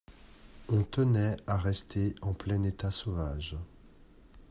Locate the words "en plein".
2.23-2.63